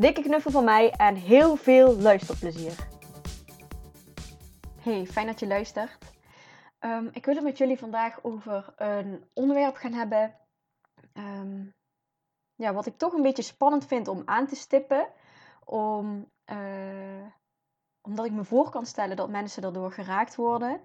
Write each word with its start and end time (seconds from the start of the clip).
Dikke 0.00 0.22
knuffel 0.22 0.50
van 0.50 0.64
mij 0.64 0.90
en 0.90 1.14
heel 1.14 1.56
veel 1.56 1.96
luisterplezier. 1.96 2.88
Hey, 4.80 5.06
fijn 5.06 5.26
dat 5.26 5.40
je 5.40 5.46
luistert. 5.46 6.12
Ehm, 6.78 7.08
ik 7.12 7.24
wil 7.24 7.34
het 7.34 7.44
met 7.44 7.58
jullie 7.58 7.78
vandaag 7.78 8.24
over 8.24 8.72
een 8.76 9.24
onderwerp 9.32 9.76
gaan 9.76 9.92
hebben. 9.92 10.34
Ehm, 11.12 11.64
ja, 12.54 12.72
wat 12.72 12.86
ik 12.86 12.98
toch 12.98 13.12
een 13.12 13.22
beetje 13.22 13.42
spannend 13.42 13.86
vind 13.86 14.08
om 14.08 14.22
aan 14.24 14.46
te 14.46 14.56
stippen. 14.56 15.08
Om, 15.64 16.30
uh, 16.52 17.26
omdat 18.00 18.26
ik 18.26 18.32
me 18.32 18.44
voor 18.44 18.70
kan 18.70 18.86
stellen 18.86 19.16
dat 19.16 19.28
mensen 19.28 19.62
daardoor 19.62 19.92
geraakt 19.92 20.34
worden. 20.34 20.80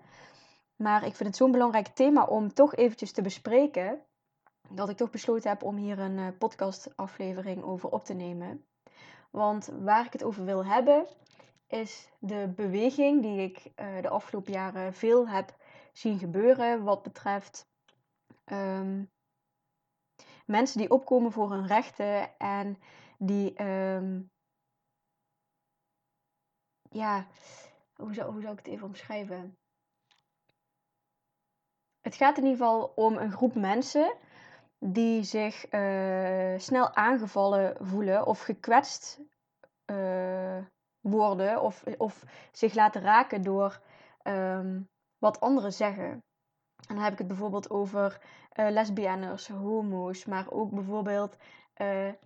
Maar 0.76 1.05
ik 1.05 1.16
vind 1.16 1.30
het 1.30 1.38
zo'n 1.38 1.52
belangrijk 1.52 1.88
thema 1.88 2.24
om 2.24 2.54
toch 2.54 2.76
eventjes 2.76 3.12
te 3.12 3.22
bespreken. 3.22 4.02
Dat 4.70 4.90
ik 4.90 4.98
toch 4.98 5.10
besloten 5.10 5.50
heb 5.50 5.63
om 5.63 5.76
hier 5.76 6.00
een 6.00 6.18
uh, 6.18 6.27
podcastaflevering 6.38 7.63
over 7.63 7.90
op 7.90 8.04
te 8.04 8.13
nemen. 8.13 8.66
Want 9.36 9.70
waar 9.82 10.06
ik 10.06 10.14
het 10.14 10.24
over 10.24 10.46
wil 10.46 10.66
hebben, 10.66 11.08
is 11.68 12.10
de 12.20 12.54
beweging 12.56 13.22
die 13.22 13.42
ik 13.42 13.72
uh, 13.76 14.02
de 14.02 14.10
afgelopen 14.10 14.52
jaren 14.52 14.94
veel 14.94 15.27
heb 15.27 15.55
zien 15.94 16.20
gebeuren 16.20 16.84
wat 16.84 17.04
betreft 17.04 17.68
um, 18.46 19.12
mensen 20.46 20.80
die 20.80 20.90
opkomen 20.90 21.32
voor 21.32 21.52
hun 21.52 21.68
rechten 21.68 22.38
en 22.38 22.77
die, 23.18 23.64
um, 23.64 24.32
ja, 26.90 27.27
hoe 27.96 28.14
zou, 28.14 28.32
hoe 28.32 28.42
zou 28.42 28.54
ik 28.54 28.60
het 28.60 28.68
even 28.68 28.88
omschrijven? 28.88 29.58
Het 32.02 32.16
gaat 32.16 32.38
in 32.38 32.44
ieder 32.44 32.58
geval 32.58 32.92
om 32.96 33.18
een 33.18 33.32
groep 33.32 33.55
mensen 33.55 34.14
die 34.79 35.23
zich 35.23 35.73
uh, 35.73 36.59
snel 36.59 36.95
aangevallen 36.95 37.77
voelen 37.79 38.26
of 38.26 38.41
gekwetst 38.41 39.20
uh, 39.85 40.57
worden 40.99 41.62
of, 41.62 41.84
of 41.98 42.23
zich 42.51 42.73
laten 42.73 43.01
raken 43.01 43.41
door 43.41 43.81
um, 44.23 44.90
wat 45.18 45.40
anderen 45.40 45.73
zeggen. 45.73 46.23
En 46.87 46.96
dan 46.96 47.03
heb 47.03 47.12
ik 47.12 47.18
het 47.18 47.27
bijvoorbeeld 47.27 47.70
over 47.70 48.21
uh, 48.53 49.35
homo's, 49.48 50.26
maar 50.26 50.51
ook 50.51 50.71
bijvoorbeeld 50.71 51.37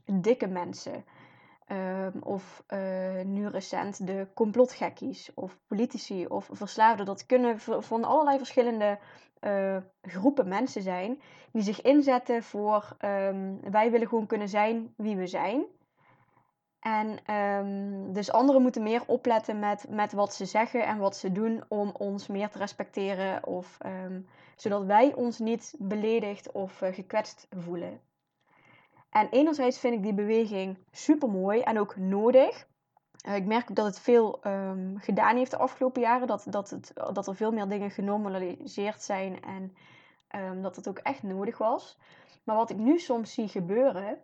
dikke 0.06 0.48
mensen. 0.48 1.06
Um, 1.72 2.22
of 2.24 2.64
nu 3.24 3.48
recent 3.48 4.08
de 4.08 4.28
complotgekkies 4.34 5.32
of 5.34 5.58
politici 5.68 6.28
of 6.28 6.50
verslaafden. 6.52 7.06
Dat 7.06 7.26
kunnen 7.26 7.60
van 7.60 8.04
allerlei 8.04 8.38
verschillende 8.38 9.00
uh, 9.42 9.78
groepen 10.02 10.48
mensen 10.48 10.82
zijn 10.82 11.22
die 11.52 11.62
zich 11.62 11.82
inzetten 11.82 12.44
voor 12.44 12.98
um, 13.06 13.60
wij 13.72 13.92
willen 13.92 14.08
gewoon 14.08 14.26
kunnen 14.26 14.50
zijn 14.50 14.94
wie 14.98 15.16
we 15.16 15.28
zijn. 15.28 15.66
En 16.80 17.36
um, 17.36 18.14
dus 18.14 18.32
anderen 18.32 18.62
moeten 18.62 18.84
meer 18.84 19.04
opletten 19.06 19.60
met, 19.60 19.86
met 19.90 20.12
wat 20.12 20.34
ze 20.34 20.46
zeggen 20.46 20.86
en 20.86 20.98
wat 20.98 21.16
ze 21.16 21.32
doen 21.32 21.64
om 21.68 21.90
ons 21.98 22.28
meer 22.28 22.50
te 22.50 22.58
respecteren. 22.58 23.46
Of, 23.46 23.78
zodat 24.56 24.86
wij 24.86 25.14
ons 25.14 25.40
niet 25.40 25.76
beledigd 25.78 26.52
of 26.52 26.82
uh, 26.82 26.94
gekwetst 26.94 27.48
voelen. 27.50 28.00
En 29.10 29.30
enerzijds 29.30 29.80
vind 29.80 29.94
ik 29.94 30.04
die 30.04 30.14
beweging 30.14 30.78
super 30.92 31.30
mooi 31.30 31.62
en 31.62 31.80
ook 31.80 31.96
nodig. 31.96 32.68
Uh, 33.28 33.36
ik 33.36 33.46
merk 33.46 33.70
ook 33.70 33.76
dat 33.76 33.86
het 33.86 34.00
veel 34.00 34.40
um, 34.48 34.98
gedaan 35.00 35.36
heeft 35.36 35.52
de 35.52 35.58
afgelopen 35.58 36.02
jaren. 36.02 36.28
Dat, 36.28 36.46
dat, 36.50 36.70
het, 36.70 36.92
dat 36.94 37.28
er 37.28 37.36
veel 37.36 37.52
meer 37.52 37.68
dingen 37.68 37.92
genormaliseerd 37.92 39.02
zijn 39.02 39.42
en 39.42 39.76
um, 40.36 40.62
dat 40.62 40.76
het 40.76 40.88
ook 40.88 40.98
echt 40.98 41.24
nodig 41.24 41.58
was. 41.58 41.98
Maar 42.44 42.56
wat 42.56 42.70
ik 42.70 42.78
nu 42.78 43.00
soms 43.00 43.34
zie 43.34 43.48
gebeuren, 43.48 44.24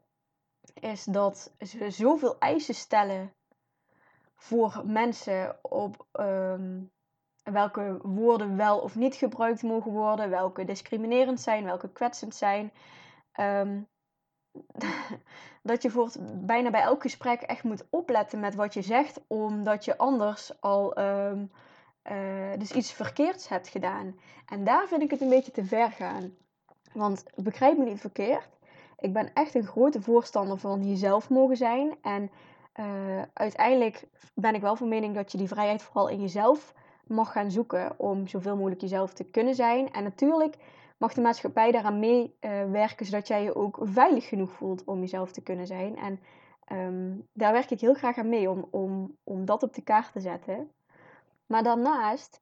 is 0.73 1.03
dat 1.03 1.53
ze 1.59 1.90
zoveel 1.90 2.40
eisen 2.40 2.75
stellen 2.75 3.34
voor 4.35 4.81
mensen 4.85 5.57
op 5.62 6.06
um, 6.13 6.91
welke 7.44 8.00
woorden 8.02 8.57
wel 8.57 8.79
of 8.79 8.96
niet 8.96 9.16
gebruikt 9.16 9.63
mogen 9.63 9.91
worden, 9.91 10.29
welke 10.29 10.66
discriminerend 10.66 11.41
zijn, 11.41 11.63
welke 11.63 11.91
kwetsend 11.91 12.35
zijn. 12.35 12.72
dat 15.62 15.82
je 15.82 15.90
voor 15.90 16.12
bijna 16.34 16.70
bij 16.70 16.82
elk 16.82 17.02
gesprek 17.02 17.42
echt 17.42 17.64
moet 17.64 17.86
opletten 17.90 18.40
met 18.40 18.56
wat 18.56 18.74
je 18.74 18.82
zegt, 18.82 19.22
omdat 19.28 19.86
je 19.86 19.98
anders 19.98 20.62
al 20.62 21.00
um, 21.00 21.52
uh, 22.12 22.58
dus 22.58 22.72
iets 22.72 22.92
verkeerds 22.94 23.48
hebt 23.48 23.68
gedaan. 23.68 24.16
En 24.46 24.64
daar 24.64 24.88
vind 24.88 25.02
ik 25.02 25.12
het 25.12 25.22
een 25.22 25.30
beetje 25.30 25.52
te 25.52 25.66
ver 25.66 25.92
gaan. 25.92 26.34
Want 26.94 27.24
begrijp 27.36 27.78
me 27.78 27.86
niet 27.86 28.00
verkeerd. 28.00 28.50
Ik 29.00 29.14
ben 29.14 29.34
echt 29.34 29.56
een 29.56 29.68
grote 29.68 30.02
voorstander 30.02 30.58
van 30.58 30.90
jezelf 30.90 31.30
mogen 31.30 31.58
zijn. 31.58 31.96
En 32.02 32.30
uh, 32.80 33.22
uiteindelijk 33.34 34.08
ben 34.34 34.56
ik 34.56 34.62
wel 34.62 34.76
van 34.76 34.88
mening 34.88 35.16
dat 35.16 35.32
je 35.32 35.38
die 35.38 35.48
vrijheid 35.48 35.82
vooral 35.82 36.08
in 36.08 36.22
jezelf 36.22 36.74
mag 37.08 37.32
gaan 37.32 37.52
zoeken 37.52 38.00
om 38.00 38.28
zoveel 38.28 38.56
mogelijk 38.56 38.82
jezelf 38.82 39.14
te 39.14 39.24
kunnen 39.24 39.56
zijn. 39.56 39.92
En 39.92 40.04
natuurlijk 40.04 40.56
mag 40.98 41.14
de 41.14 41.22
maatschappij 41.22 41.72
daaraan 41.72 42.00
meewerken, 42.00 43.06
uh, 43.06 43.12
zodat 43.12 43.28
jij 43.28 43.44
je 43.44 43.56
ook 43.56 43.80
veilig 43.82 44.28
genoeg 44.28 44.52
voelt 44.52 44.84
om 44.84 45.00
jezelf 45.00 45.32
te 45.32 45.42
kunnen 45.42 45.68
zijn. 45.68 45.98
En 45.98 46.20
um, 46.78 47.28
daar 47.34 47.52
werk 47.52 47.72
ik 47.72 47.80
heel 47.80 47.94
graag 47.94 48.18
aan 48.18 48.30
mee 48.30 48.50
om, 48.50 48.68
om, 48.72 49.18
om 49.24 49.46
dat 49.46 49.64
op 49.64 49.74
de 49.74 49.82
kaart 49.82 50.12
te 50.12 50.20
zetten. 50.20 50.72
Maar 51.46 51.64
daarnaast 51.64 52.42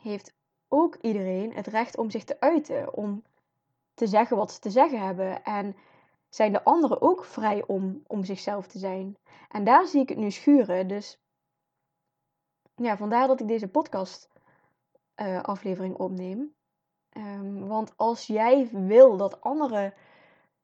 heeft 0.00 0.34
ook 0.68 0.96
iedereen 1.00 1.54
het 1.54 1.66
recht 1.66 1.98
om 1.98 2.10
zich 2.10 2.24
te 2.24 2.40
uiten, 2.40 2.94
om 2.94 3.22
te 3.94 4.06
zeggen 4.06 4.36
wat 4.36 4.52
ze 4.52 4.58
te 4.58 4.70
zeggen 4.70 5.04
hebben. 5.04 5.44
En 5.44 5.76
zijn 6.28 6.52
de 6.52 6.64
anderen 6.64 7.02
ook 7.02 7.24
vrij 7.24 7.66
om, 7.66 8.02
om 8.06 8.24
zichzelf 8.24 8.66
te 8.66 8.78
zijn. 8.78 9.16
En 9.48 9.64
daar 9.64 9.86
zie 9.86 10.00
ik 10.00 10.08
het 10.08 10.18
nu 10.18 10.30
schuren. 10.30 10.88
Dus 10.88 11.18
ja, 12.74 12.96
vandaar 12.96 13.26
dat 13.26 13.40
ik 13.40 13.48
deze 13.48 13.68
podcast 13.68 14.28
uh, 15.16 15.42
aflevering 15.42 15.94
opneem. 15.96 16.54
Um, 17.16 17.66
want 17.66 17.96
als 17.96 18.26
jij 18.26 18.68
wil 18.72 19.16
dat 19.16 19.40
anderen 19.40 19.94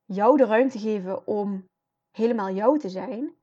jou 0.05 0.37
de 0.37 0.45
ruimte 0.45 0.79
geven 0.79 1.27
om 1.27 1.65
helemaal 2.11 2.51
jou 2.51 2.79
te 2.79 2.89
zijn, 2.89 3.37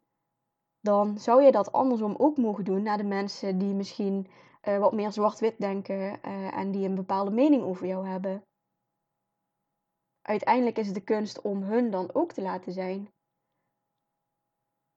dan 0.79 1.17
zou 1.17 1.43
je 1.43 1.51
dat 1.51 1.71
andersom 1.71 2.15
ook 2.17 2.37
mogen 2.37 2.65
doen 2.65 2.83
naar 2.83 2.97
de 2.97 3.03
mensen 3.03 3.57
die 3.57 3.73
misschien 3.73 4.27
uh, 4.63 4.79
wat 4.79 4.93
meer 4.93 5.11
zwart-wit 5.11 5.57
denken 5.57 5.95
uh, 5.95 6.57
en 6.57 6.71
die 6.71 6.87
een 6.87 6.95
bepaalde 6.95 7.31
mening 7.31 7.63
over 7.63 7.87
jou 7.87 8.07
hebben. 8.07 8.43
Uiteindelijk 10.21 10.77
is 10.77 10.85
het 10.85 10.95
de 10.95 11.03
kunst 11.03 11.41
om 11.41 11.63
hun 11.63 11.91
dan 11.91 12.13
ook 12.13 12.31
te 12.31 12.41
laten 12.41 12.71
zijn. 12.71 13.07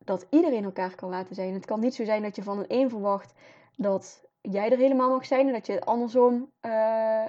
Dat 0.05 0.27
iedereen 0.31 0.65
elkaar 0.65 0.95
kan 0.95 1.09
laten 1.09 1.35
zijn. 1.35 1.55
Het 1.55 1.65
kan 1.65 1.81
niet 1.81 1.95
zo 1.95 2.05
zijn 2.05 2.23
dat 2.23 2.37
je 2.37 2.43
van 2.43 2.59
een 2.59 2.65
een 2.69 2.91
verwacht 2.91 3.35
dat 3.77 4.29
jij 4.41 4.71
er 4.71 4.79
helemaal 4.79 5.11
mag 5.11 5.27
zijn 5.27 5.47
en 5.47 5.53
dat 5.53 5.67
je 5.67 5.85
andersom 5.85 6.53
uh, 6.67 7.27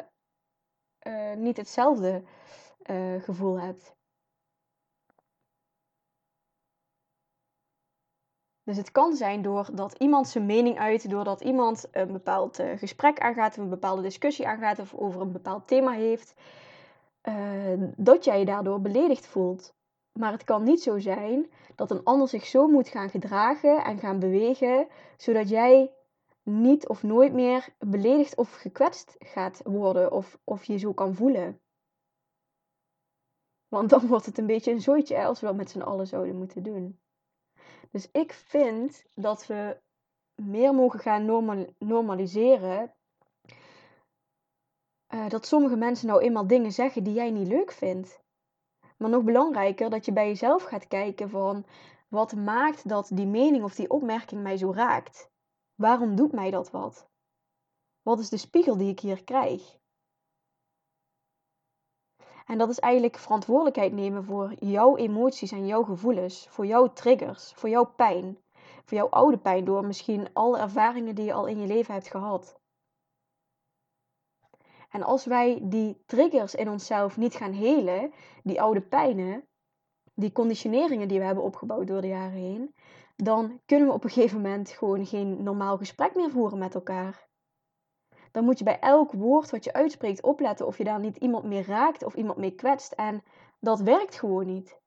uh, 1.07 1.33
niet 1.33 1.57
hetzelfde 1.57 2.23
uh, 2.89 3.21
gevoel 3.23 3.59
hebt. 3.59 3.95
Dus 8.63 8.77
het 8.77 8.91
kan 8.91 9.15
zijn 9.15 9.41
doordat 9.41 9.93
iemand 9.93 10.27
zijn 10.27 10.45
mening 10.45 10.77
uit, 10.77 11.09
doordat 11.09 11.41
iemand 11.41 11.87
een 11.91 12.11
bepaald 12.11 12.59
uh, 12.59 12.77
gesprek 12.77 13.19
aangaat, 13.19 13.57
een 13.57 13.69
bepaalde 13.69 14.01
discussie 14.01 14.47
aangaat 14.47 14.79
of 14.79 14.93
over 14.93 15.21
een 15.21 15.31
bepaald 15.31 15.67
thema 15.67 15.91
heeft, 15.91 16.33
dat 17.95 18.23
jij 18.23 18.39
je 18.39 18.45
daardoor 18.45 18.81
beledigd 18.81 19.27
voelt. 19.27 19.73
Maar 20.19 20.31
het 20.31 20.43
kan 20.43 20.63
niet 20.63 20.81
zo 20.81 20.99
zijn 20.99 21.51
dat 21.75 21.91
een 21.91 22.03
ander 22.03 22.27
zich 22.27 22.45
zo 22.45 22.67
moet 22.67 22.87
gaan 22.87 23.09
gedragen 23.09 23.83
en 23.83 23.99
gaan 23.99 24.19
bewegen, 24.19 24.87
zodat 25.17 25.49
jij 25.49 25.91
niet 26.47 26.87
of 26.87 27.03
nooit 27.03 27.33
meer 27.33 27.75
beledigd 27.79 28.35
of 28.35 28.53
gekwetst 28.53 29.15
gaat 29.19 29.61
worden 29.63 30.11
of, 30.11 30.39
of 30.43 30.63
je 30.63 30.77
zo 30.77 30.93
kan 30.93 31.15
voelen. 31.15 31.61
Want 33.67 33.89
dan 33.89 34.07
wordt 34.07 34.25
het 34.25 34.37
een 34.37 34.45
beetje 34.45 34.71
een 34.71 34.81
zooitje 34.81 35.25
als 35.25 35.39
we 35.39 35.45
dat 35.45 35.55
met 35.55 35.69
z'n 35.69 35.81
allen 35.81 36.07
zouden 36.07 36.35
moeten 36.35 36.63
doen. 36.63 36.99
Dus 37.91 38.09
ik 38.11 38.33
vind 38.33 39.05
dat 39.13 39.47
we 39.47 39.77
meer 40.35 40.73
mogen 40.73 40.99
gaan 40.99 41.25
normal, 41.25 41.73
normaliseren. 41.77 42.93
Uh, 45.13 45.29
dat 45.29 45.45
sommige 45.45 45.75
mensen 45.75 46.07
nou 46.07 46.21
eenmaal 46.21 46.47
dingen 46.47 46.71
zeggen 46.71 47.03
die 47.03 47.13
jij 47.13 47.31
niet 47.31 47.47
leuk 47.47 47.71
vindt. 47.71 48.21
Maar 48.97 49.09
nog 49.09 49.23
belangrijker 49.23 49.89
dat 49.89 50.05
je 50.05 50.13
bij 50.13 50.27
jezelf 50.27 50.63
gaat 50.63 50.87
kijken 50.87 51.29
van 51.29 51.65
Wat 52.07 52.35
maakt 52.35 52.89
dat 52.89 53.09
die 53.13 53.27
mening 53.27 53.63
of 53.63 53.75
die 53.75 53.89
opmerking 53.89 54.41
mij 54.41 54.57
zo 54.57 54.71
raakt? 54.71 55.29
Waarom 55.77 56.15
doet 56.15 56.31
mij 56.31 56.51
dat 56.51 56.71
wat? 56.71 57.09
Wat 58.01 58.19
is 58.19 58.29
de 58.29 58.37
spiegel 58.37 58.77
die 58.77 58.91
ik 58.91 58.99
hier 58.99 59.23
krijg? 59.23 59.77
En 62.45 62.57
dat 62.57 62.69
is 62.69 62.79
eigenlijk 62.79 63.17
verantwoordelijkheid 63.17 63.93
nemen 63.93 64.23
voor 64.23 64.53
jouw 64.59 64.95
emoties 64.95 65.51
en 65.51 65.65
jouw 65.65 65.83
gevoelens, 65.83 66.47
voor 66.47 66.65
jouw 66.65 66.93
triggers, 66.93 67.53
voor 67.53 67.69
jouw 67.69 67.85
pijn, 67.85 68.37
voor 68.85 68.97
jouw 68.97 69.09
oude 69.09 69.37
pijn 69.37 69.65
door 69.65 69.85
misschien 69.85 70.33
alle 70.33 70.57
ervaringen 70.57 71.15
die 71.15 71.25
je 71.25 71.33
al 71.33 71.45
in 71.45 71.59
je 71.59 71.67
leven 71.67 71.93
hebt 71.93 72.07
gehad. 72.07 72.59
En 74.89 75.03
als 75.03 75.25
wij 75.25 75.59
die 75.63 76.03
triggers 76.05 76.55
in 76.55 76.69
onszelf 76.69 77.17
niet 77.17 77.35
gaan 77.35 77.53
helen, 77.53 78.13
die 78.43 78.61
oude 78.61 78.81
pijnen, 78.81 79.47
die 80.13 80.31
conditioneringen 80.31 81.07
die 81.07 81.19
we 81.19 81.25
hebben 81.25 81.43
opgebouwd 81.43 81.87
door 81.87 82.01
de 82.01 82.07
jaren 82.07 82.39
heen, 82.39 82.75
dan 83.23 83.61
kunnen 83.65 83.87
we 83.87 83.93
op 83.93 84.03
een 84.03 84.09
gegeven 84.09 84.41
moment 84.41 84.69
gewoon 84.69 85.05
geen 85.05 85.43
normaal 85.43 85.77
gesprek 85.77 86.15
meer 86.15 86.29
voeren 86.29 86.57
met 86.57 86.75
elkaar. 86.75 87.27
Dan 88.31 88.43
moet 88.43 88.57
je 88.57 88.63
bij 88.63 88.79
elk 88.79 89.11
woord 89.11 89.49
wat 89.49 89.63
je 89.63 89.73
uitspreekt 89.73 90.21
opletten 90.21 90.67
of 90.67 90.77
je 90.77 90.83
daar 90.83 90.99
niet 90.99 91.17
iemand 91.17 91.43
mee 91.43 91.63
raakt 91.63 92.03
of 92.03 92.15
iemand 92.15 92.37
mee 92.37 92.55
kwetst. 92.55 92.91
En 92.91 93.23
dat 93.59 93.79
werkt 93.79 94.19
gewoon 94.19 94.45
niet. 94.45 94.79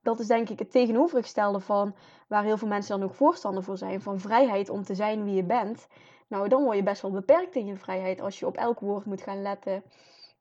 Dat 0.00 0.20
is 0.20 0.26
denk 0.26 0.48
ik 0.48 0.58
het 0.58 0.70
tegenovergestelde 0.70 1.60
van 1.60 1.94
waar 2.28 2.44
heel 2.44 2.58
veel 2.58 2.68
mensen 2.68 2.98
dan 2.98 3.08
ook 3.08 3.14
voorstander 3.14 3.62
voor 3.62 3.76
zijn, 3.76 4.00
van 4.00 4.20
vrijheid 4.20 4.68
om 4.68 4.82
te 4.82 4.94
zijn 4.94 5.24
wie 5.24 5.34
je 5.34 5.44
bent. 5.44 5.86
Nou, 6.28 6.48
dan 6.48 6.62
word 6.62 6.76
je 6.76 6.82
best 6.82 7.02
wel 7.02 7.10
beperkt 7.10 7.54
in 7.54 7.66
je 7.66 7.76
vrijheid 7.76 8.20
als 8.20 8.38
je 8.38 8.46
op 8.46 8.56
elk 8.56 8.80
woord 8.80 9.04
moet 9.04 9.22
gaan 9.22 9.42
letten. 9.42 9.82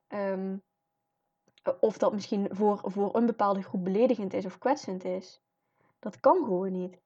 Um, 0.07 0.63
of 1.80 1.98
dat 1.98 2.13
misschien 2.13 2.48
voor, 2.51 2.80
voor 2.83 3.15
een 3.15 3.25
bepaalde 3.25 3.62
groep 3.62 3.83
beledigend 3.83 4.33
is 4.33 4.45
of 4.45 4.57
kwetsend 4.57 5.04
is. 5.04 5.42
Dat 6.00 6.20
kan 6.20 6.44
gewoon 6.44 6.72
niet. 6.72 7.00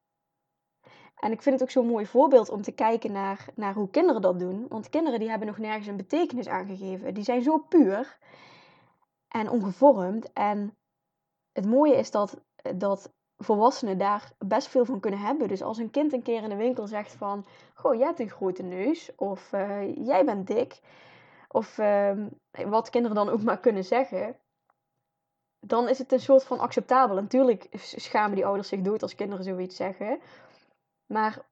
En 1.21 1.31
ik 1.31 1.41
vind 1.41 1.59
het 1.59 1.63
ook 1.63 1.71
zo'n 1.71 1.87
mooi 1.87 2.05
voorbeeld 2.05 2.49
om 2.49 2.61
te 2.61 2.71
kijken 2.71 3.11
naar, 3.11 3.45
naar 3.55 3.73
hoe 3.73 3.89
kinderen 3.89 4.21
dat 4.21 4.39
doen. 4.39 4.65
Want 4.69 4.89
kinderen 4.89 5.19
die 5.19 5.29
hebben 5.29 5.47
nog 5.47 5.57
nergens 5.57 5.87
een 5.87 5.97
betekenis 5.97 6.47
aangegeven. 6.47 7.13
Die 7.13 7.23
zijn 7.23 7.41
zo 7.41 7.57
puur 7.57 8.17
en 9.27 9.49
ongevormd. 9.49 10.33
En 10.33 10.77
het 11.51 11.65
mooie 11.65 11.95
is 11.95 12.11
dat, 12.11 12.41
dat 12.75 13.13
volwassenen 13.37 13.97
daar 13.97 14.31
best 14.37 14.67
veel 14.67 14.85
van 14.85 14.99
kunnen 14.99 15.19
hebben. 15.19 15.47
Dus 15.47 15.61
als 15.61 15.77
een 15.77 15.91
kind 15.91 16.13
een 16.13 16.21
keer 16.21 16.43
in 16.43 16.49
de 16.49 16.55
winkel 16.55 16.87
zegt 16.87 17.13
van... 17.13 17.45
Goh, 17.73 17.95
jij 17.95 18.05
hebt 18.05 18.19
een 18.19 18.29
grote 18.29 18.63
neus. 18.63 19.15
Of 19.15 19.53
uh, 19.53 19.95
jij 19.95 20.25
bent 20.25 20.47
dik. 20.47 20.79
Of 21.47 21.77
uh, 21.77 22.11
wat 22.65 22.89
kinderen 22.89 23.15
dan 23.15 23.29
ook 23.29 23.43
maar 23.43 23.59
kunnen 23.59 23.83
zeggen 23.83 24.35
dan 25.61 25.89
is 25.89 25.97
het 25.97 26.11
een 26.11 26.19
soort 26.19 26.43
van 26.43 26.59
acceptabel. 26.59 27.15
Natuurlijk 27.15 27.67
schamen 27.77 28.35
die 28.35 28.45
ouders 28.45 28.67
zich 28.67 28.81
dood 28.81 29.01
als 29.01 29.15
kinderen 29.15 29.43
zoiets 29.43 29.75
zeggen. 29.75 30.19
Maar 31.05 31.45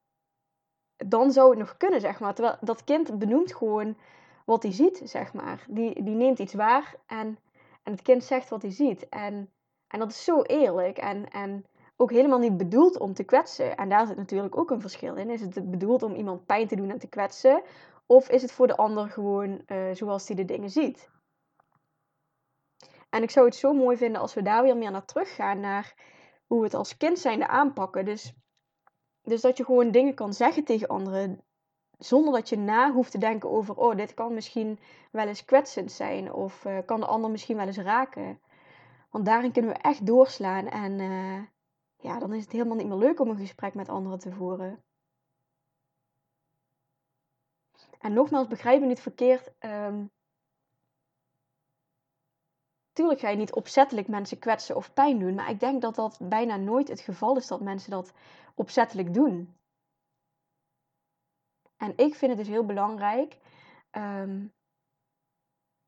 dan 0.96 1.32
zou 1.32 1.50
het 1.50 1.58
nog 1.58 1.76
kunnen, 1.76 2.00
zeg 2.00 2.20
maar. 2.20 2.34
Terwijl 2.34 2.56
dat 2.60 2.84
kind 2.84 3.18
benoemt 3.18 3.54
gewoon 3.54 3.96
wat 4.44 4.62
hij 4.62 4.72
ziet, 4.72 5.02
zeg 5.04 5.32
maar. 5.32 5.64
Die, 5.68 6.02
die 6.02 6.14
neemt 6.14 6.38
iets 6.38 6.54
waar 6.54 6.94
en, 7.06 7.38
en 7.82 7.92
het 7.92 8.02
kind 8.02 8.24
zegt 8.24 8.48
wat 8.48 8.62
hij 8.62 8.70
ziet. 8.70 9.08
En, 9.08 9.50
en 9.86 9.98
dat 9.98 10.10
is 10.10 10.24
zo 10.24 10.42
eerlijk 10.42 10.98
en, 10.98 11.30
en 11.30 11.64
ook 11.96 12.10
helemaal 12.10 12.38
niet 12.38 12.56
bedoeld 12.56 12.98
om 12.98 13.14
te 13.14 13.24
kwetsen. 13.24 13.76
En 13.76 13.88
daar 13.88 14.06
zit 14.06 14.16
natuurlijk 14.16 14.56
ook 14.56 14.70
een 14.70 14.80
verschil 14.80 15.14
in. 15.14 15.30
Is 15.30 15.40
het 15.40 15.70
bedoeld 15.70 16.02
om 16.02 16.14
iemand 16.14 16.46
pijn 16.46 16.68
te 16.68 16.76
doen 16.76 16.90
en 16.90 16.98
te 16.98 17.08
kwetsen? 17.08 17.62
Of 18.06 18.30
is 18.30 18.42
het 18.42 18.52
voor 18.52 18.66
de 18.66 18.76
ander 18.76 19.08
gewoon 19.08 19.62
uh, 19.66 19.90
zoals 19.92 20.26
hij 20.26 20.36
de 20.36 20.44
dingen 20.44 20.70
ziet? 20.70 21.08
En 23.10 23.22
ik 23.22 23.30
zou 23.30 23.46
het 23.46 23.54
zo 23.54 23.72
mooi 23.72 23.96
vinden 23.96 24.20
als 24.20 24.34
we 24.34 24.42
daar 24.42 24.62
weer 24.62 24.76
meer 24.76 24.90
naar 24.90 25.04
teruggaan, 25.04 25.60
naar 25.60 25.94
hoe 26.46 26.58
we 26.58 26.64
het 26.64 26.74
als 26.74 26.96
kind 26.96 27.18
zijnde 27.18 27.46
aanpakken. 27.46 28.04
Dus, 28.04 28.34
dus 29.22 29.40
dat 29.40 29.56
je 29.56 29.64
gewoon 29.64 29.90
dingen 29.90 30.14
kan 30.14 30.32
zeggen 30.32 30.64
tegen 30.64 30.88
anderen, 30.88 31.44
zonder 31.98 32.32
dat 32.32 32.48
je 32.48 32.56
na 32.56 32.92
hoeft 32.92 33.10
te 33.10 33.18
denken 33.18 33.50
over, 33.50 33.76
oh, 33.76 33.96
dit 33.96 34.14
kan 34.14 34.34
misschien 34.34 34.78
wel 35.10 35.26
eens 35.26 35.44
kwetsend 35.44 35.92
zijn, 35.92 36.32
of 36.32 36.64
uh, 36.64 36.78
kan 36.86 37.00
de 37.00 37.06
ander 37.06 37.30
misschien 37.30 37.56
wel 37.56 37.66
eens 37.66 37.78
raken. 37.78 38.40
Want 39.10 39.26
daarin 39.26 39.52
kunnen 39.52 39.72
we 39.72 39.78
echt 39.78 40.06
doorslaan 40.06 40.68
en 40.68 40.98
uh, 40.98 41.42
ja, 41.96 42.18
dan 42.18 42.32
is 42.32 42.42
het 42.42 42.52
helemaal 42.52 42.76
niet 42.76 42.86
meer 42.86 42.96
leuk 42.96 43.20
om 43.20 43.28
een 43.28 43.36
gesprek 43.36 43.74
met 43.74 43.88
anderen 43.88 44.18
te 44.18 44.32
voeren. 44.32 44.84
En 47.98 48.12
nogmaals, 48.12 48.46
begrijp 48.46 48.80
me 48.80 48.86
niet 48.86 49.00
verkeerd. 49.00 49.52
Um, 49.58 50.10
Tuurlijk 53.00 53.20
ga 53.20 53.28
je 53.28 53.36
niet 53.36 53.52
opzettelijk 53.52 54.08
mensen 54.08 54.38
kwetsen 54.38 54.76
of 54.76 54.92
pijn 54.92 55.18
doen, 55.18 55.34
maar 55.34 55.50
ik 55.50 55.60
denk 55.60 55.82
dat 55.82 55.94
dat 55.94 56.18
bijna 56.22 56.56
nooit 56.56 56.88
het 56.88 57.00
geval 57.00 57.36
is 57.36 57.46
dat 57.46 57.60
mensen 57.60 57.90
dat 57.90 58.12
opzettelijk 58.54 59.14
doen. 59.14 59.56
En 61.76 61.92
ik 61.96 62.14
vind 62.14 62.30
het 62.30 62.40
dus 62.40 62.48
heel 62.48 62.64
belangrijk 62.64 63.36
um, 63.92 64.52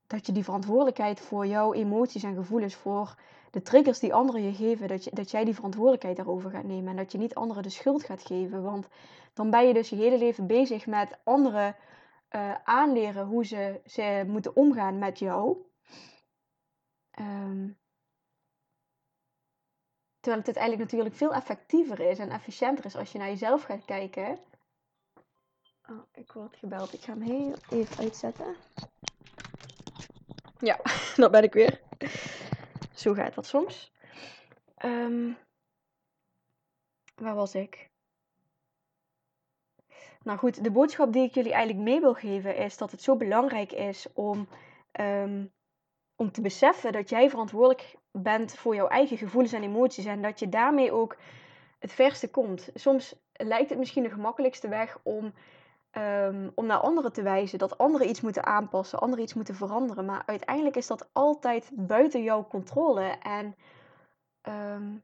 dat 0.06 0.26
je 0.26 0.32
die 0.32 0.44
verantwoordelijkheid 0.44 1.20
voor 1.20 1.46
jouw 1.46 1.72
emoties 1.72 2.22
en 2.22 2.34
gevoelens, 2.34 2.74
voor 2.74 3.14
de 3.50 3.62
triggers 3.62 3.98
die 3.98 4.14
anderen 4.14 4.42
je 4.42 4.54
geven, 4.54 4.88
dat, 4.88 5.08
dat 5.12 5.30
jij 5.30 5.44
die 5.44 5.54
verantwoordelijkheid 5.54 6.16
daarover 6.16 6.50
gaat 6.50 6.64
nemen 6.64 6.90
en 6.90 6.96
dat 6.96 7.12
je 7.12 7.18
niet 7.18 7.34
anderen 7.34 7.62
de 7.62 7.68
schuld 7.68 8.04
gaat 8.04 8.22
geven. 8.22 8.62
Want 8.62 8.88
dan 9.32 9.50
ben 9.50 9.66
je 9.66 9.74
dus 9.74 9.88
je 9.88 9.96
hele 9.96 10.18
leven 10.18 10.46
bezig 10.46 10.86
met 10.86 11.18
anderen 11.24 11.76
uh, 12.30 12.54
aanleren 12.64 13.26
hoe 13.26 13.44
ze, 13.44 13.80
ze 13.84 14.24
moeten 14.26 14.56
omgaan 14.56 14.98
met 14.98 15.18
jou. 15.18 15.70
Um, 17.18 17.78
terwijl 20.20 20.44
het 20.44 20.56
uiteindelijk 20.56 20.82
natuurlijk 20.82 21.16
veel 21.16 21.34
effectiever 21.34 22.00
is 22.00 22.18
en 22.18 22.30
efficiënter 22.30 22.84
is 22.84 22.96
als 22.96 23.12
je 23.12 23.18
naar 23.18 23.28
jezelf 23.28 23.62
gaat 23.62 23.84
kijken. 23.84 24.38
Oh, 25.88 26.02
ik 26.12 26.32
word 26.32 26.56
gebeld. 26.56 26.92
Ik 26.92 27.00
ga 27.00 27.12
hem 27.12 27.22
heel 27.22 27.54
even 27.70 27.98
uitzetten. 27.98 28.56
Ja, 30.58 30.80
dat 31.16 31.30
ben 31.30 31.42
ik 31.42 31.52
weer. 31.52 31.80
Zo 32.94 33.14
gaat 33.14 33.34
dat 33.34 33.46
soms. 33.46 33.92
Um, 34.84 35.36
waar 37.14 37.34
was 37.34 37.54
ik? 37.54 37.90
Nou 40.22 40.38
goed, 40.38 40.64
de 40.64 40.70
boodschap 40.70 41.12
die 41.12 41.22
ik 41.22 41.34
jullie 41.34 41.52
eigenlijk 41.52 41.84
mee 41.84 42.00
wil 42.00 42.14
geven 42.14 42.56
is 42.56 42.76
dat 42.76 42.90
het 42.90 43.02
zo 43.02 43.16
belangrijk 43.16 43.72
is 43.72 44.06
om 44.12 44.48
um, 45.00 45.52
om 46.22 46.32
te 46.32 46.40
beseffen 46.40 46.92
dat 46.92 47.08
jij 47.08 47.30
verantwoordelijk 47.30 47.96
bent 48.10 48.54
voor 48.54 48.74
jouw 48.74 48.88
eigen 48.88 49.16
gevoelens 49.16 49.52
en 49.52 49.62
emoties 49.62 50.04
en 50.04 50.22
dat 50.22 50.38
je 50.38 50.48
daarmee 50.48 50.92
ook 50.92 51.16
het 51.78 51.92
verste 51.92 52.30
komt. 52.30 52.70
Soms 52.74 53.14
lijkt 53.32 53.70
het 53.70 53.78
misschien 53.78 54.02
de 54.02 54.10
gemakkelijkste 54.10 54.68
weg 54.68 54.98
om, 55.02 55.32
um, 55.92 56.52
om 56.54 56.66
naar 56.66 56.78
anderen 56.78 57.12
te 57.12 57.22
wijzen, 57.22 57.58
dat 57.58 57.78
anderen 57.78 58.08
iets 58.08 58.20
moeten 58.20 58.44
aanpassen, 58.44 58.98
anderen 58.98 59.24
iets 59.24 59.34
moeten 59.34 59.54
veranderen. 59.54 60.04
Maar 60.04 60.22
uiteindelijk 60.26 60.76
is 60.76 60.86
dat 60.86 61.08
altijd 61.12 61.70
buiten 61.72 62.22
jouw 62.22 62.46
controle 62.46 63.16
en 63.22 63.56
um, 64.42 65.02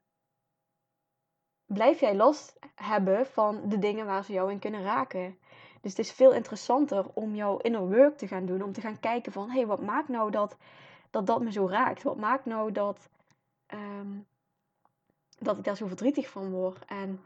blijf 1.65 1.99
jij 1.99 2.15
last 2.15 2.59
hebben 2.75 3.25
van 3.25 3.61
de 3.65 3.79
dingen 3.79 4.05
waar 4.05 4.23
ze 4.23 4.33
jou 4.33 4.51
in 4.51 4.59
kunnen 4.59 4.83
raken. 4.83 5.37
Dus 5.81 5.91
het 5.91 5.99
is 5.99 6.11
veel 6.11 6.33
interessanter 6.33 7.05
om 7.13 7.35
jouw 7.35 7.57
inner 7.57 7.89
work 7.89 8.17
te 8.17 8.27
gaan 8.27 8.45
doen, 8.45 8.63
om 8.63 8.73
te 8.73 8.81
gaan 8.81 8.99
kijken 8.99 9.31
van, 9.31 9.49
hé, 9.49 9.57
hey, 9.57 9.65
wat 9.65 9.81
maakt 9.81 10.07
nou 10.07 10.31
dat 10.31 10.57
dat 11.09 11.27
dat 11.27 11.41
me 11.41 11.51
zo 11.51 11.67
raakt? 11.67 12.03
Wat 12.03 12.17
maakt 12.17 12.45
nou 12.45 12.71
dat, 12.71 13.09
um, 13.73 14.27
dat 15.37 15.57
ik 15.57 15.63
daar 15.63 15.75
zo 15.75 15.87
verdrietig 15.87 16.29
van 16.29 16.51
word? 16.51 16.85
En 16.85 17.23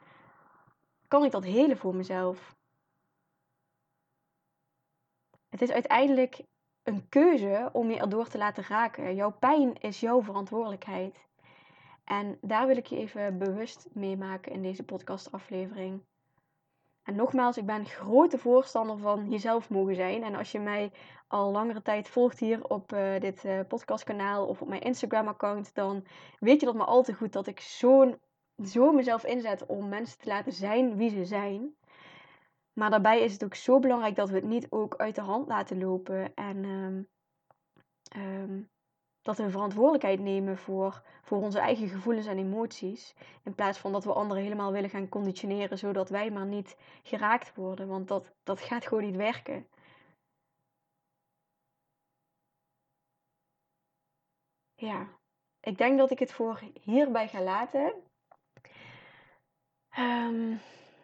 kan 1.08 1.24
ik 1.24 1.32
dat 1.32 1.44
helen 1.44 1.78
voor 1.78 1.96
mezelf? 1.96 2.56
Het 5.50 5.62
is 5.62 5.72
uiteindelijk 5.72 6.42
een 6.84 7.10
keuze 7.10 7.70
om 7.74 7.90
je 7.90 8.00
erdoor 8.00 8.28
te 8.28 8.38
laten 8.38 8.64
raken. 8.64 9.16
Jouw 9.16 9.32
pijn 9.32 9.74
is 9.82 10.00
jouw 10.00 10.22
verantwoordelijkheid. 10.22 11.28
En 12.04 12.38
daar 12.42 12.68
wil 12.68 12.78
ik 12.78 12.86
je 12.86 12.98
even 12.98 13.38
bewust 13.38 13.88
mee 13.92 14.18
maken 14.18 14.52
in 14.52 14.62
deze 14.62 14.84
podcastaflevering. 14.84 16.02
En 17.04 17.16
nogmaals, 17.16 17.58
ik 17.58 17.66
ben 17.66 17.86
grote 17.86 18.38
voorstander 18.38 18.98
van 18.98 19.30
jezelf 19.30 19.70
mogen 19.70 19.96
zijn. 19.96 20.24
En 20.24 20.36
als 20.36 20.52
je 20.52 20.60
mij 20.60 20.92
al 21.28 21.52
langere 21.52 21.82
tijd 21.82 22.10
volgt 22.10 22.40
hier 22.40 22.64
op 22.64 22.94
uh, 22.94 23.20
dit 23.20 23.44
uh, 23.44 23.60
podcastkanaal 23.68 24.48
of 24.48 24.62
op 24.62 24.68
mijn 24.68 24.82
Instagram-account, 24.82 25.76
dan 25.76 26.06
weet 26.40 26.60
je 26.60 26.66
dat 26.66 26.76
me 26.76 26.84
al 26.84 27.04
te 27.04 27.14
goed 27.14 27.34
dat 27.34 27.48
ik 27.48 27.60
zo, 27.60 28.18
zo 28.64 28.92
mezelf 28.92 29.26
inzet 29.26 29.66
om 29.66 29.90
mensen 29.90 30.20
te 30.20 30.28
laten 30.28 30.52
zijn 30.52 30.96
wie 30.96 31.10
ze 31.10 31.26
zijn. 31.26 31.76
Maar 32.74 32.90
daarbij 32.90 33.22
is 33.22 33.34
het 33.34 33.44
ook 33.44 33.56
zo 33.56 33.80
belangrijk 33.80 34.16
dat 34.16 34.30
we 34.30 34.36
het 34.36 34.44
niet 34.44 34.68
ook 34.70 34.96
uit 34.96 35.16
de 35.16 35.22
hand 35.22 35.48
laten 35.48 35.80
lopen. 35.80 36.34
En 36.34 36.64
um, 36.64 37.08
um, 38.16 38.70
dat 39.24 39.38
we 39.38 39.50
verantwoordelijkheid 39.50 40.20
nemen 40.20 40.58
voor, 40.58 41.02
voor 41.22 41.38
onze 41.38 41.60
eigen 41.60 41.88
gevoelens 41.88 42.26
en 42.26 42.38
emoties. 42.38 43.16
In 43.44 43.56
plaats 43.56 43.80
van 43.80 43.92
dat 43.92 44.04
we 44.04 44.14
anderen 44.14 44.44
helemaal 44.44 44.72
willen 44.72 44.90
gaan 44.90 45.10
conditioneren, 45.10 45.78
zodat 45.78 46.10
wij 46.10 46.32
maar 46.32 46.46
niet 46.46 46.78
geraakt 47.04 47.56
worden. 47.56 47.88
Want 47.88 48.08
dat, 48.08 48.34
dat 48.44 48.62
gaat 48.62 48.88
gewoon 48.88 49.04
niet 49.04 49.16
werken. 49.16 49.68
Ja, 54.76 55.08
ik 55.60 55.78
denk 55.78 55.98
dat 55.98 56.12
ik 56.12 56.20
het 56.20 56.32
voor 56.32 56.62
hierbij 56.82 57.28
ga 57.28 57.42
laten. 57.42 57.94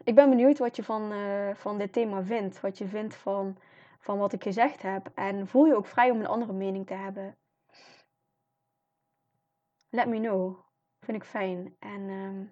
ik 0.04 0.16
ben 0.16 0.30
benieuwd 0.30 0.58
wat 0.58 0.76
je 0.76 0.84
van, 0.84 1.12
eh, 1.12 1.56
van 1.56 1.78
dit 1.78 1.94
thema 1.94 2.24
vindt. 2.24 2.62
Wat 2.62 2.78
je 2.78 2.88
vindt 2.88 3.16
van, 3.16 3.58
van 4.00 4.18
wat 4.18 4.34
ik 4.34 4.44
gezegd 4.44 4.82
heb. 4.82 5.12
En 5.16 5.48
voel 5.48 5.66
je 5.66 5.76
ook 5.76 5.86
vrij 5.86 6.10
om 6.12 6.20
een 6.20 6.28
andere 6.28 6.54
mening 6.54 6.88
te 6.88 6.94
hebben. 6.94 7.39
Let 9.92 10.08
me 10.08 10.20
know. 10.20 10.66
Vind 11.00 11.18
ik 11.18 11.24
fijn. 11.24 11.76
En 11.80 12.10
ehm, 12.10 12.46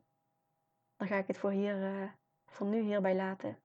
dan 0.96 1.08
ga 1.08 1.18
ik 1.18 1.28
het 1.28 1.38
voor, 1.38 1.52
hier, 1.52 2.02
uh, 2.02 2.12
voor 2.46 2.68
nu 2.68 2.82
hierbij 2.82 3.16
laten. 3.16 3.62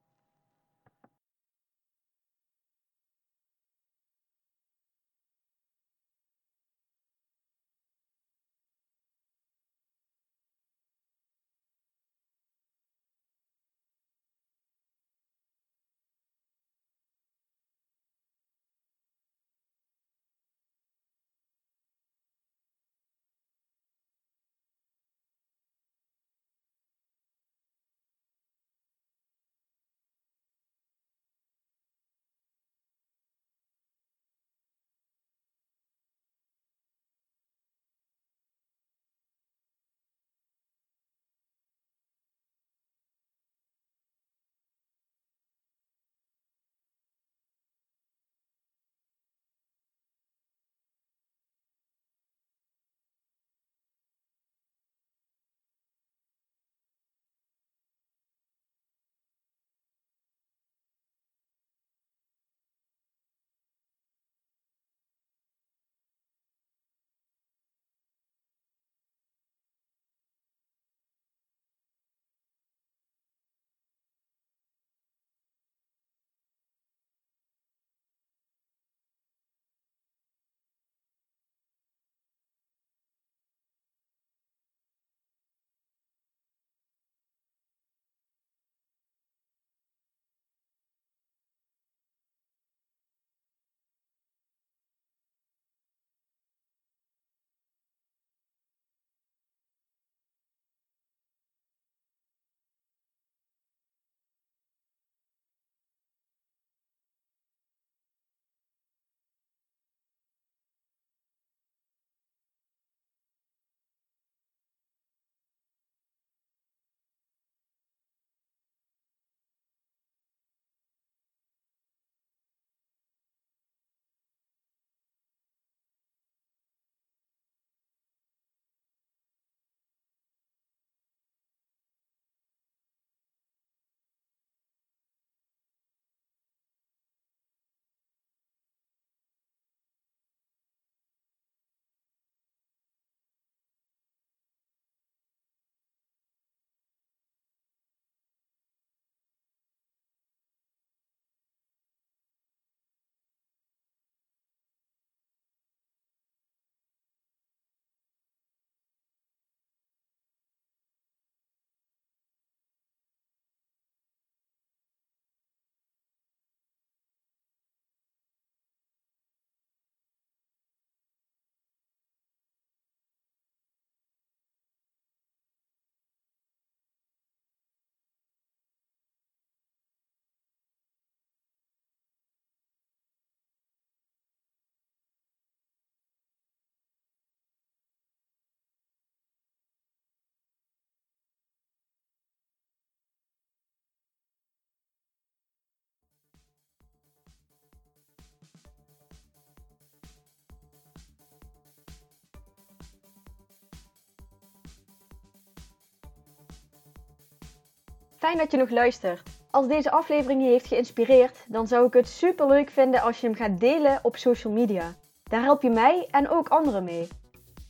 Fijn 208.22 208.38
dat 208.38 208.50
je 208.50 208.56
nog 208.56 208.70
luistert. 208.70 209.22
Als 209.50 209.68
deze 209.68 209.90
aflevering 209.90 210.42
je 210.42 210.48
heeft 210.48 210.66
geïnspireerd, 210.66 211.44
dan 211.48 211.66
zou 211.66 211.86
ik 211.86 211.92
het 211.92 212.08
super 212.08 212.46
leuk 212.46 212.70
vinden 212.70 213.02
als 213.02 213.20
je 213.20 213.26
hem 213.26 213.36
gaat 213.36 213.60
delen 213.60 214.00
op 214.02 214.16
social 214.16 214.52
media. 214.52 214.94
Daar 215.22 215.42
help 215.42 215.62
je 215.62 215.70
mij 215.70 216.06
en 216.10 216.28
ook 216.28 216.48
anderen 216.48 216.84
mee. 216.84 217.08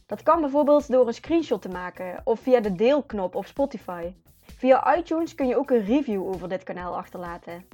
Dat 0.06 0.22
kan 0.22 0.40
bijvoorbeeld 0.40 0.88
door 0.88 1.06
een 1.06 1.14
screenshot 1.14 1.62
te 1.62 1.68
maken 1.68 2.20
of 2.24 2.40
via 2.40 2.60
de 2.60 2.74
deelknop 2.74 3.34
op 3.34 3.46
Spotify. 3.46 4.12
Via 4.40 4.96
iTunes 4.96 5.34
kun 5.34 5.46
je 5.46 5.56
ook 5.56 5.70
een 5.70 5.84
review 5.84 6.26
over 6.26 6.48
dit 6.48 6.62
kanaal 6.62 6.96
achterlaten. 6.96 7.64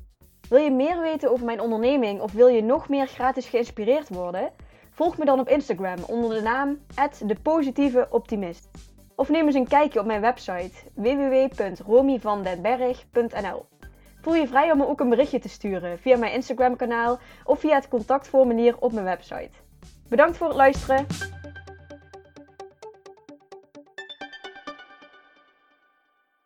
Wil 0.49 0.59
je 0.61 0.71
meer 0.71 1.01
weten 1.01 1.31
over 1.31 1.45
mijn 1.45 1.61
onderneming 1.61 2.21
of 2.21 2.33
wil 2.33 2.49
je 2.49 2.63
nog 2.63 2.89
meer 2.89 3.07
gratis 3.07 3.49
geïnspireerd 3.49 4.09
worden? 4.09 4.53
Volg 4.91 5.19
me 5.19 5.25
dan 5.25 5.41
op 5.41 5.49
Instagram 5.49 5.99
onder 6.07 6.35
de 6.35 6.43
naam 6.43 6.79
@depositieveoptimist. 7.27 8.69
Of 9.19 9.29
neem 9.29 9.47
eens 9.47 9.55
een 9.55 9.69
kijkje 9.69 10.01
op 10.01 10.07
mijn 10.07 10.21
website 10.21 10.71
www.romyvandenberg.nl. 10.95 13.67
Voel 14.21 14.35
je 14.35 14.47
vrij 14.47 14.73
om 14.73 14.79
me 14.79 14.87
ook 14.87 15.01
een 15.01 15.09
berichtje 15.09 15.39
te 15.39 15.49
sturen 15.49 15.99
via 15.99 16.17
mijn 16.17 16.33
Instagram 16.33 16.77
kanaal 16.77 17.19
of 17.45 17.61
via 17.61 17.75
het 17.75 17.89
contactformulier 17.89 18.77
op 18.79 18.93
mijn 18.93 19.05
website. 19.05 19.51
Bedankt 20.09 20.37
voor 20.37 20.47
het 20.47 20.57
luisteren. 20.57 21.07